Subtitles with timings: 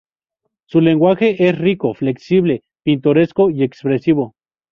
[0.67, 4.33] Su lenguaje es rico, flexible, pintoresco y expresivo.